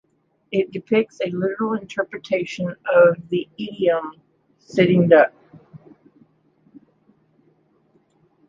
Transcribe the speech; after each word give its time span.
It 0.51 0.71
depicts 0.71 1.21
a 1.21 1.29
literal 1.29 1.73
interpretation 1.73 2.75
of 2.91 3.29
the 3.29 3.47
idiom 3.59 4.13
"sitting 4.57 5.07
duck". 5.07 5.31